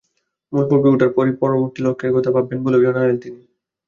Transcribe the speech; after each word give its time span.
মূল 0.53 0.63
পর্বে 0.69 0.89
ওঠার 0.91 1.11
পরই 1.15 1.33
পরবর্তী 1.41 1.79
লক্ষ্যের 1.85 2.15
কথা 2.15 2.29
ভাববেন 2.35 2.59
বলেও 2.65 2.85
জানালেন 2.85 3.17
তিনি। 3.23 3.41